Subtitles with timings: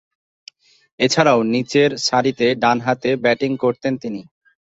[0.99, 4.21] এছাড়াও নিচের সারিতে ডানহাতে ব্যাটিং করতেন তিনি।